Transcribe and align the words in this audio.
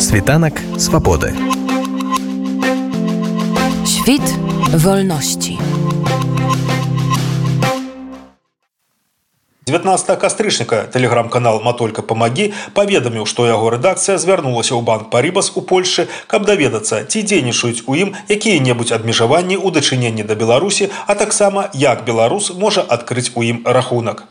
Світанак 0.00 0.60
свабоды. 0.78 1.34
Świt 3.86 4.22
wolności. 4.72 5.58
19 9.66 10.18
кастрычніка 10.18 10.86
тэлеграм-канал 10.94 11.58
матолька 11.58 12.02
памагі 12.02 12.52
паведаміў 12.74 13.26
што 13.26 13.46
яго 13.50 13.74
рэдакцыя 13.74 14.14
звярнулася 14.14 14.78
ў 14.78 14.82
банк 14.86 15.10
парібас 15.10 15.50
у 15.58 15.62
польльшы 15.72 16.06
каб 16.30 16.46
даведацца 16.46 17.02
ці 17.02 17.22
дзейнічаюць 17.26 17.82
у 17.90 17.98
ім 17.98 18.14
якія-небудзь 18.30 18.94
абмежаванні 18.94 19.58
ў 19.58 19.74
дачыненні 19.74 20.22
да 20.22 20.38
беларусі 20.38 20.88
а 21.10 21.18
таксама 21.18 21.66
як 21.74 22.06
беларус 22.06 22.54
можа 22.54 22.86
адкрыць 22.86 23.34
у 23.34 23.42
ім 23.42 23.66
рахунак 23.66 24.22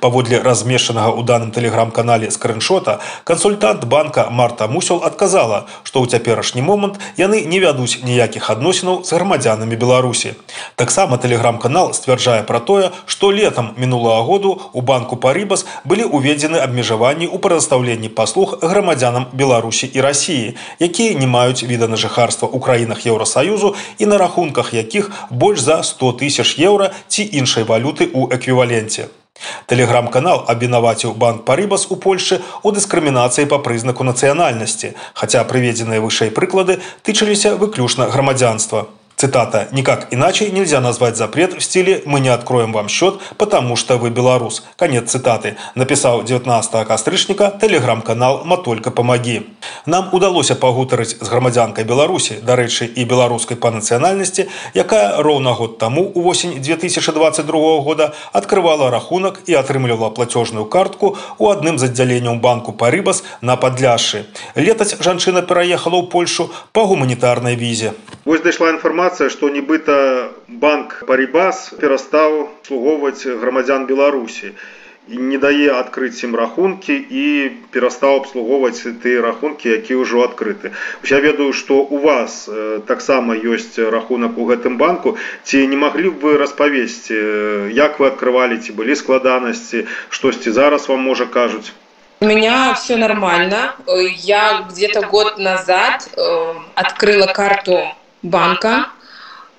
Паводле 0.00 0.38
размешчанага 0.38 1.10
ў 1.16 1.24
даным 1.24 1.50
тэлеграм-канале 1.50 2.30
скрыншота 2.30 3.00
кансультант 3.24 3.84
банка 3.84 4.28
Марта 4.30 4.68
Мусел 4.68 5.02
адказала, 5.02 5.66
што 5.82 6.02
ў 6.04 6.12
цяперашні 6.12 6.62
момант 6.62 7.00
яны 7.16 7.42
не 7.48 7.58
вядуць 7.58 8.04
ніякіх 8.04 8.50
адносінаў 8.54 9.02
з 9.08 9.16
грамадзянамі 9.16 9.76
Беларусі. 9.80 10.34
Таксама 10.76 11.18
тэлеграм-канал 11.18 11.94
сцвярджае 11.96 12.42
пра 12.44 12.60
тое, 12.60 12.92
што 13.06 13.32
летам 13.32 13.72
мінулага 13.76 14.22
году 14.28 14.54
у 14.72 14.80
банку 14.82 15.16
Парібас 15.16 15.66
былі 15.84 16.06
ўведзены 16.06 16.60
абмежаванні 16.62 17.26
ў 17.26 17.36
прадастаўленні 17.42 18.12
паслуг 18.12 18.58
грамадзянам 18.62 19.32
Беларусі 19.32 19.88
і 19.88 20.04
рассіі, 20.04 20.54
якія 20.78 21.18
не 21.18 21.26
маюць 21.26 21.64
віда 21.64 21.88
на 21.88 21.96
жыхарства 21.96 22.46
ў 22.46 22.60
краінах 22.60 23.06
Еўросаюзу 23.06 23.74
і 23.98 24.06
на 24.06 24.18
рахунках 24.18 24.74
якіх 24.74 25.10
больш 25.30 25.64
за 25.64 25.82
100 25.82 26.12
тысяч 26.22 26.58
еўра 26.60 26.92
ці 27.08 27.24
іншай 27.24 27.64
валюты 27.64 28.06
ў 28.06 28.30
эквіваленце. 28.36 29.08
Тэлеграм-канал 29.70 30.44
абвінаваціў 30.48 31.14
банк 31.14 31.44
парыбас 31.48 31.86
у 31.94 31.96
Польшы 31.96 32.40
ў 32.40 32.68
дыскрымінацыі 32.74 33.46
па 33.52 33.58
прызнаку 33.62 34.06
нацыянальнасці, 34.08 34.94
хаця 35.14 35.44
прыведзеныя 35.44 36.02
вышэй 36.02 36.34
прыклады 36.34 36.80
тычыліся 37.06 37.54
выключна 37.60 38.08
грамадзянства. 38.10 38.88
Цитата. 39.18 39.66
«Никак 39.72 40.06
иначе 40.12 40.48
нельзя 40.48 40.80
назвать 40.80 41.16
запрет 41.16 41.52
в 41.52 41.60
стиле 41.60 42.02
«мы 42.06 42.20
не 42.20 42.28
откроем 42.28 42.72
вам 42.72 42.88
счет, 42.88 43.18
потому 43.36 43.74
что 43.74 43.96
вы 43.96 44.10
белорус». 44.10 44.62
Конец 44.76 45.10
цитаты. 45.10 45.56
Написал 45.74 46.22
19 46.22 46.86
кастрычніка 46.86 47.58
телеграм-канал 47.60 48.42
«Матолька 48.44 48.92
помоги». 48.92 49.42
Нам 49.86 50.10
удалося 50.12 50.54
пагутарыць 50.54 51.18
з 51.18 51.28
грамадзянкай 51.28 51.82
Беларусі, 51.84 52.38
дарэчы, 52.46 52.86
і 52.86 53.04
беларускай 53.04 53.56
па 53.56 53.72
нацыянальнасці, 53.74 54.46
якая 54.74 55.18
роўна 55.18 55.50
год 55.50 55.78
таму 55.78 56.12
у 56.14 56.20
восень 56.20 56.62
2022 56.62 57.80
года 57.80 58.14
открывала 58.32 58.88
рахунак 58.90 59.42
і 59.46 59.54
атрымлівала 59.58 60.10
платежную 60.10 60.66
картку 60.66 61.16
у 61.38 61.50
адным 61.50 61.78
з 61.78 61.90
аддзяленняў 61.90 62.38
банку 62.38 62.70
Парыбас 62.70 63.24
на 63.40 63.56
падляшы. 63.56 64.26
Летаць 64.54 64.94
жанчына 65.02 65.42
пераехала 65.42 65.98
ў 65.98 66.06
Польшу 66.06 66.50
па 66.70 66.86
гуманітарнай 66.86 67.56
візе. 67.56 67.98
Вось 68.28 68.42
дайшла 68.44 68.68
інфармацыя, 68.74 69.30
што 69.32 69.48
нібыта 69.48 69.94
банк 70.48 71.04
Парібас 71.08 71.72
перастаў 71.80 72.48
слугоўваць 72.68 73.24
грамадзян 73.24 73.86
Беларусі 73.88 74.52
і 75.08 75.16
не 75.28 75.38
дае 75.40 75.72
адкрыць 75.72 76.20
ім 76.26 76.36
рахункі 76.36 76.92
і 76.92 77.24
перастаў 77.72 78.18
абслугоўваць 78.20 78.84
тыя 79.04 79.22
рахункі, 79.24 79.72
якія 79.80 80.04
ўжо 80.04 80.24
адкрыты. 80.28 80.72
Я 81.08 81.20
ведаю, 81.24 81.52
што 81.56 81.80
у 81.80 81.98
вас 82.04 82.44
таксама 82.90 83.36
ёсць 83.40 83.80
рахунак 83.80 84.36
у 84.36 84.44
гэтым 84.52 84.76
банку. 84.76 85.16
Ці 85.44 85.64
не 85.66 85.80
маглі 85.80 86.12
б 86.12 86.28
вы 86.28 86.36
распавесці, 86.36 87.16
як 87.72 87.96
вы 88.00 88.12
адкрывалі, 88.12 88.60
ці 88.60 88.76
былі 88.76 88.96
складанасці, 89.00 89.86
штосьці 90.10 90.52
зараз 90.52 90.88
вам 90.92 91.00
можа 91.00 91.24
кажуць. 91.24 91.72
У 92.20 92.26
меня 92.26 92.74
все 92.74 92.96
нормально. 92.96 93.74
Я 93.86 94.66
где-то 94.68 95.06
год 95.06 95.38
назад 95.38 96.10
э, 96.16 96.54
открыла 96.74 97.26
карту 97.26 97.78
банка. 98.23 98.87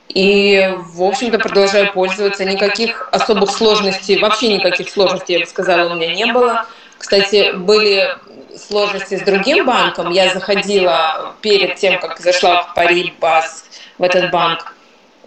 И, 0.08 0.74
в 0.76 1.02
общем-то, 1.02 1.38
продолжаю 1.38 1.92
пользоваться. 1.92 2.44
Никаких 2.44 3.08
особых 3.12 3.50
сложностей, 3.50 4.18
вообще 4.18 4.55
никаких 4.55 4.89
сложностей, 4.89 5.34
я 5.34 5.40
бы 5.40 5.46
сказала, 5.46 5.92
у 5.92 5.96
меня 5.96 6.14
не 6.14 6.27
было. 6.27 6.66
Кстати, 6.98 7.52
были 7.52 8.16
сложности 8.56 9.16
с 9.16 9.22
другим 9.22 9.66
банком. 9.66 10.11
Я 10.11 10.33
заходила 10.33 11.34
перед 11.40 11.77
тем, 11.77 11.98
как 12.00 12.20
зашла 12.20 12.62
в 12.62 12.74
Парибас, 12.74 13.64
в 13.98 14.02
этот 14.02 14.30
банк, 14.30 14.74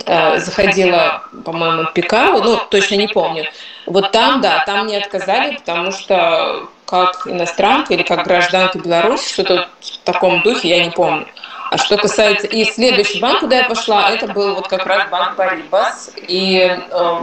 э, 0.05 0.39
заходила, 0.39 1.23
по-моему, 1.45 1.89
Пикау, 1.93 2.41
ну, 2.41 2.59
точно 2.69 2.95
не 2.95 3.07
помню. 3.07 3.45
Вот 3.85 4.11
там, 4.11 4.41
да, 4.41 4.63
там 4.65 4.85
мне 4.85 4.97
отказали, 4.97 5.55
потому 5.57 5.91
что 5.91 6.69
как 6.85 7.27
иностранка 7.27 7.93
или 7.93 8.03
как 8.03 8.25
гражданка 8.25 8.79
Беларуси, 8.79 9.31
что-то 9.31 9.69
в 9.79 9.97
таком 10.05 10.41
духе, 10.41 10.69
я 10.69 10.83
не 10.83 10.91
помню. 10.91 11.27
А 11.69 11.77
что 11.77 11.97
касается... 11.97 12.47
И 12.47 12.65
следующий 12.65 13.19
банк, 13.19 13.41
куда 13.41 13.57
я 13.57 13.63
пошла, 13.65 14.09
это 14.11 14.27
был 14.27 14.55
вот 14.55 14.67
как 14.67 14.85
раз 14.85 15.09
банк 15.09 15.35
Парибас. 15.35 16.11
И 16.27 16.59
э, 16.59 17.19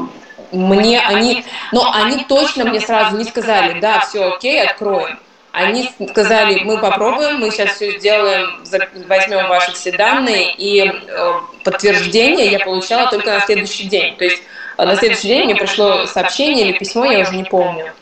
мне 0.52 1.00
они... 1.00 1.44
Но 1.72 1.92
они 1.92 2.24
точно 2.24 2.64
мне 2.64 2.80
сразу 2.80 3.16
не 3.16 3.24
сказали, 3.24 3.80
да, 3.80 4.00
все 4.00 4.34
окей, 4.34 4.62
откроем. 4.62 5.18
Они 5.52 5.88
сказали, 6.10 6.64
мы 6.64 6.78
попробуем, 6.78 7.38
мы 7.38 7.52
сейчас 7.52 7.76
все 7.76 7.96
сделаем, 7.98 8.60
возьмем 9.06 9.46
ваши 9.46 9.72
все 9.72 9.92
данные, 9.92 10.52
и 10.52 10.84
э, 10.84 11.32
подтверждение 11.62 12.48
я 12.48 12.58
получала 12.58 13.08
только 13.08 13.30
на 13.30 13.40
следующий 13.40 13.84
день. 13.84 14.16
То 14.16 14.24
есть 14.24 14.42
э, 14.76 14.84
на 14.84 14.96
следующий 14.96 15.28
день 15.28 15.44
мне 15.44 15.54
пришло 15.54 16.06
сообщение 16.06 16.70
или 16.70 16.78
письмо, 16.78 17.04
я 17.04 17.20
уже 17.20 17.36
не 17.36 17.44
помню. 17.44 17.92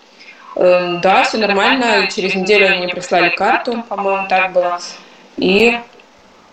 Э, 0.56 0.98
да, 1.02 1.24
все 1.24 1.36
нормально, 1.36 2.08
через 2.10 2.34
неделю 2.34 2.68
они 2.68 2.84
мне 2.84 2.88
прислали 2.88 3.28
карту, 3.28 3.84
по-моему, 3.86 4.26
так 4.28 4.52
было. 4.52 4.80
И 5.36 5.78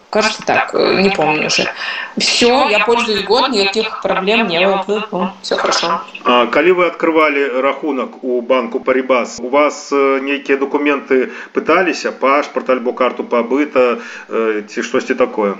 Кажется 0.10 0.42
так, 0.44 0.74
э, 0.74 1.02
не 1.02 1.12
помню 1.12 1.48
уже. 1.48 1.72
Все, 2.18 2.68
я 2.70 2.80
пользуюсь 2.80 3.24
год, 3.26 3.50
никаких 3.50 4.02
проблем 4.02 4.48
не 4.48 4.60
было. 4.60 5.34
Все 5.44 5.56
хорошо. 5.56 6.02
А, 6.26 6.48
коли 6.48 6.72
вы 6.72 6.88
открывали 6.88 7.62
рахунок 7.62 8.24
у 8.24 8.42
банку 8.42 8.80
Парибас, 8.80 9.40
у 9.40 9.50
вас 9.50 9.90
э, 9.92 10.20
некие 10.22 10.58
документы 10.58 11.32
пытались, 11.54 12.08
паспорт, 12.20 12.70
альбо 12.72 12.94
карту 12.94 13.24
побыта, 13.24 14.00
э, 14.30 14.64
что-то 14.68 15.14
такое? 15.14 15.58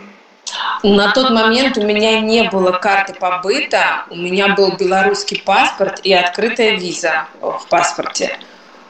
На 0.82 1.12
тот 1.12 1.30
момент 1.30 1.78
у 1.78 1.84
меня 1.84 2.20
не 2.20 2.50
было 2.50 2.72
карты 2.72 3.14
побыта, 3.14 4.06
у 4.10 4.16
меня 4.16 4.56
был 4.56 4.72
белорусский 4.78 5.44
паспорт 5.46 6.00
и 6.04 6.12
открытая 6.12 6.72
виза 6.72 7.28
в 7.40 7.68
паспорте, 7.70 8.40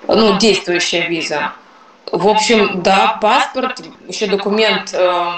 ну, 0.07 0.37
действующая 0.37 1.07
виза. 1.07 1.51
В 2.11 2.27
общем, 2.27 2.81
да, 2.81 3.17
паспорт, 3.21 3.81
еще 4.07 4.27
документ 4.27 4.93
э, 4.93 5.31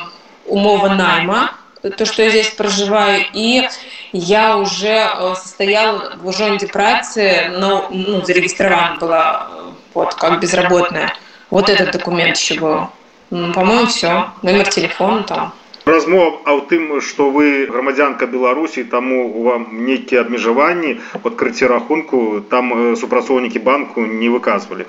умова 0.45 0.89
найма, 0.89 1.51
то, 1.81 2.05
что 2.05 2.22
я 2.22 2.29
здесь 2.29 2.49
проживаю, 2.49 3.25
и 3.33 3.67
я 4.13 4.57
уже 4.57 4.88
э, 4.88 5.33
состояла 5.35 6.16
в 6.17 6.27
ужонде 6.27 6.67
працы, 6.67 7.51
но 7.57 7.88
ну, 7.91 8.23
зарегистрирована 8.23 8.97
была 8.99 9.49
вот, 9.94 10.13
как 10.16 10.39
безработная. 10.39 11.13
Вот 11.49 11.69
этот 11.69 11.91
документ 11.91 12.38
еще 12.38 12.59
был. 12.59 12.88
По-моему, 13.29 13.88
все. 13.88 14.29
Номер 14.41 14.67
телефона 14.67 15.23
там. 15.23 15.53
Размова 15.85 16.39
о 16.45 16.59
тым, 16.61 17.01
что 17.01 17.31
вы 17.31 17.66
громадянка 17.66 18.28
Беларуси, 18.28 18.83
тому 18.83 19.39
у 19.39 19.43
вам 19.43 19.85
некие 19.85 20.22
обмежевания, 20.22 20.99
открытие 21.23 21.69
рахунку, 21.69 22.41
там 22.41 22.93
э, 22.93 22.95
супрацовники 22.95 23.57
банку 23.57 24.01
не 24.01 24.29
выказывали. 24.29 24.85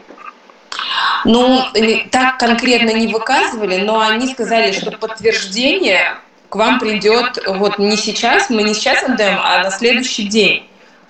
Ну, 1.24 1.64
так 2.10 2.38
конкретно 2.38 2.90
не 2.90 3.06
выказывали, 3.12 3.78
но 3.78 4.00
они 4.00 4.32
сказали, 4.32 4.72
что 4.72 4.90
подтверждение 4.92 6.16
к 6.48 6.56
вам 6.56 6.78
придет 6.78 7.42
вот 7.46 7.78
не 7.78 7.96
сейчас, 7.96 8.50
мы 8.50 8.62
не 8.62 8.74
сейчас 8.74 9.02
отдаем, 9.04 9.38
а 9.42 9.62
на 9.62 9.70
следующий 9.70 10.24
день. 10.24 10.68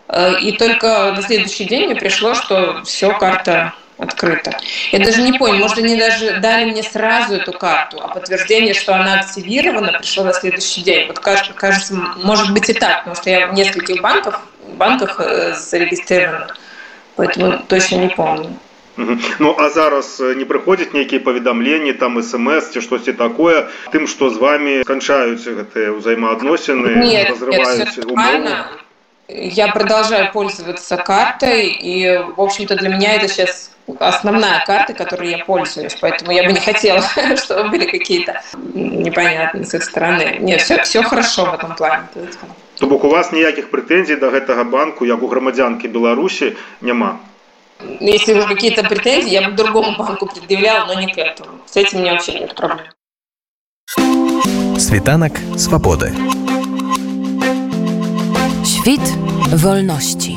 Э, 0.08 0.38
и 0.38 0.52
только 0.52 1.12
на 1.16 1.22
следующий 1.22 1.64
день 1.64 1.86
мне 1.86 1.96
пришло, 1.96 2.34
что 2.34 2.82
все, 2.84 3.16
карта 3.18 3.74
открыта. 3.98 4.56
Я 4.90 4.98
даже 4.98 5.22
не 5.22 5.38
понял, 5.38 5.58
может, 5.58 5.78
они 5.78 5.96
даже 5.96 6.38
дали 6.40 6.70
мне 6.70 6.82
сразу 6.82 7.34
эту 7.34 7.52
карту, 7.52 8.00
а 8.02 8.08
подтверждение, 8.08 8.74
что 8.74 8.94
она 8.94 9.20
активирована, 9.20 9.98
пришло 9.98 10.24
на 10.24 10.32
следующий 10.32 10.82
день. 10.82 11.06
Вот 11.08 11.18
кажется, 11.18 11.94
может 11.94 12.52
быть 12.52 12.68
и 12.68 12.72
так, 12.72 12.98
потому 12.98 13.16
что 13.16 13.30
я 13.30 13.46
в 13.46 13.54
нескольких 13.54 14.02
банках, 14.02 14.42
банках 14.74 15.20
э, 15.20 15.54
зарегистрирована, 15.54 16.54
поэтому 17.16 17.58
точно 17.68 17.96
не 17.96 18.08
помню. 18.08 18.56
Ну 19.39 19.55
а 19.57 19.69
зараз 19.69 20.19
не 20.19 20.45
прыходзяць 20.49 20.93
нейкія 20.93 21.21
паведамленні 21.21 21.93
там 21.93 22.17
смс 22.23 22.73
ці 22.73 22.81
штосьці 22.81 23.13
такое 23.13 23.69
тым 23.93 24.09
што 24.09 24.29
з 24.33 24.41
вами 24.41 24.81
канчаюць 24.89 25.45
гэтыя 25.45 25.93
ўзаемаадносіны 25.93 26.97
разрываюць 27.29 27.93
я 29.29 29.67
продолжаю 29.67 30.31
пользоваться 30.31 30.97
картой 30.97 31.67
и 31.67 32.17
в 32.17 32.41
общем-то 32.41 32.75
для 32.75 32.89
меня 32.89 33.15
это 33.15 33.27
сейчас 33.27 33.71
основная 33.99 34.63
карта, 34.65 34.93
которой 34.93 35.31
я 35.31 35.45
пользуюсь, 35.45 35.95
поэтому 35.99 36.31
я 36.31 36.43
бы 36.43 36.51
не 36.51 36.59
хотела, 36.59 37.03
чтобы 37.37 37.69
были 37.69 37.85
какие-то 37.85 38.41
непонятные 38.73 39.65
с 39.65 39.73
их 39.73 39.83
стороны. 39.83 40.37
Нет, 40.39 40.61
все, 40.61 40.81
все 40.83 41.03
хорошо 41.03 41.45
в 41.45 41.53
этом 41.53 41.75
плане. 41.75 42.03
То 42.79 42.87
бок 42.87 43.03
у 43.03 43.09
вас 43.09 43.31
ніякіх 43.31 43.71
прэтэнзій 43.71 44.19
да 44.21 44.29
гэтага 44.29 44.63
банку, 44.63 45.05
як 45.05 45.23
у 45.23 45.27
грамадзянкі 45.27 45.87
Беларусі 45.87 46.55
няма. 46.81 47.17
Если 48.00 48.34
уже 48.34 48.48
какие-то 48.48 48.82
претензии, 48.82 49.30
я 49.30 49.48
бы 49.48 49.56
другому 49.56 49.96
банку 49.96 50.26
предъявляла, 50.26 50.86
но 50.86 51.00
не 51.00 51.12
к 51.12 51.18
этому. 51.18 51.50
С 51.66 51.76
этим 51.76 51.98
у 51.98 52.00
меня 52.02 52.12
вообще 52.14 52.32
нет 52.40 52.54
проблем. 52.54 52.86
Світанак 54.78 55.38
свабоды. 55.56 56.12
Świt 58.64 59.02
wolności. 59.52 60.36